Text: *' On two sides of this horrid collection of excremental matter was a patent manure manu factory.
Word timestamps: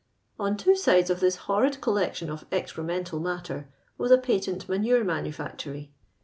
*' 0.23 0.25
On 0.39 0.57
two 0.57 0.75
sides 0.75 1.11
of 1.11 1.19
this 1.19 1.35
horrid 1.45 1.79
collection 1.79 2.31
of 2.31 2.49
excremental 2.49 3.21
matter 3.21 3.69
was 3.99 4.09
a 4.09 4.17
patent 4.17 4.67
manure 4.67 5.03
manu 5.03 5.31
factory. 5.31 5.91